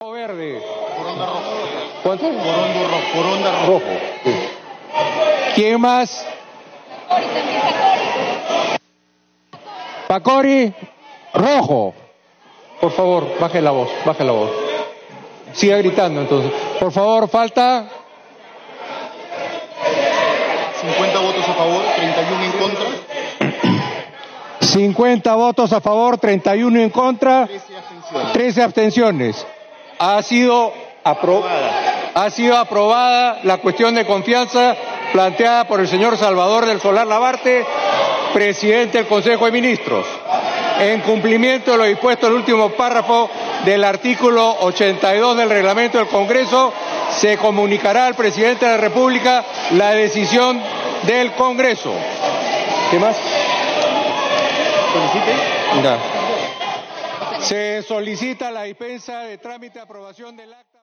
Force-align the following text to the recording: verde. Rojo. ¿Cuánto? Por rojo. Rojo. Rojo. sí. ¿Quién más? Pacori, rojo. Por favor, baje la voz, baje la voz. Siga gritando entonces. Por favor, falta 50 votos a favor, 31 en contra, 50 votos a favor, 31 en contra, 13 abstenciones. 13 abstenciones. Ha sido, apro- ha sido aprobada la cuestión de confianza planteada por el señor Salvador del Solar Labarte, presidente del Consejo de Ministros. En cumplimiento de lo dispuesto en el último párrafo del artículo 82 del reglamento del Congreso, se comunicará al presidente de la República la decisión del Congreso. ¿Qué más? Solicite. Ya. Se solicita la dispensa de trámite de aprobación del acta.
verde. 0.00 0.62
Rojo. 0.96 1.42
¿Cuánto? 2.04 2.24
Por 2.28 2.36
rojo. 2.36 3.22
Rojo. 3.22 3.66
Rojo. 3.66 3.84
sí. 4.22 4.30
¿Quién 5.56 5.80
más? 5.80 6.24
Pacori, 10.06 10.72
rojo. 11.34 11.94
Por 12.80 12.92
favor, 12.92 13.26
baje 13.40 13.60
la 13.60 13.72
voz, 13.72 13.90
baje 14.06 14.22
la 14.22 14.30
voz. 14.30 14.52
Siga 15.52 15.78
gritando 15.78 16.20
entonces. 16.20 16.52
Por 16.78 16.92
favor, 16.92 17.28
falta 17.28 17.88
50 20.80 21.18
votos 21.18 21.48
a 21.48 21.54
favor, 21.54 21.82
31 21.96 22.44
en 22.44 22.52
contra, 22.52 22.86
50 24.60 25.34
votos 25.34 25.72
a 25.72 25.80
favor, 25.80 26.18
31 26.18 26.78
en 26.78 26.90
contra, 26.90 27.46
13 27.48 27.74
abstenciones. 27.74 28.32
13 28.32 28.62
abstenciones. 28.62 29.46
Ha 29.98 30.22
sido, 30.22 30.72
apro- 31.04 31.44
ha 32.14 32.30
sido 32.30 32.56
aprobada 32.56 33.40
la 33.42 33.58
cuestión 33.58 33.94
de 33.94 34.06
confianza 34.06 34.76
planteada 35.12 35.66
por 35.66 35.80
el 35.80 35.88
señor 35.88 36.16
Salvador 36.16 36.66
del 36.66 36.80
Solar 36.80 37.06
Labarte, 37.06 37.64
presidente 38.32 38.98
del 38.98 39.06
Consejo 39.06 39.46
de 39.46 39.52
Ministros. 39.52 40.06
En 40.80 41.00
cumplimiento 41.00 41.72
de 41.72 41.78
lo 41.78 41.84
dispuesto 41.84 42.26
en 42.26 42.32
el 42.34 42.38
último 42.38 42.70
párrafo 42.70 43.28
del 43.64 43.82
artículo 43.82 44.56
82 44.60 45.36
del 45.36 45.50
reglamento 45.50 45.98
del 45.98 46.06
Congreso, 46.06 46.72
se 47.16 47.36
comunicará 47.38 48.06
al 48.06 48.14
presidente 48.14 48.66
de 48.66 48.72
la 48.72 48.76
República 48.78 49.44
la 49.72 49.90
decisión 49.90 50.60
del 51.02 51.32
Congreso. 51.32 51.92
¿Qué 52.90 52.98
más? 53.00 53.16
Solicite. 54.92 55.32
Ya. 55.82 55.98
Se 57.48 57.80
solicita 57.82 58.50
la 58.50 58.64
dispensa 58.64 59.20
de 59.20 59.38
trámite 59.38 59.78
de 59.78 59.80
aprobación 59.80 60.36
del 60.36 60.52
acta. 60.52 60.77